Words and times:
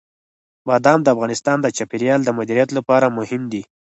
بادام 0.67 0.99
د 1.03 1.07
افغانستان 1.15 1.57
د 1.61 1.67
چاپیریال 1.77 2.21
د 2.23 2.29
مدیریت 2.39 2.69
لپاره 2.77 3.15
مهم 3.17 3.41
دي. 3.51 3.63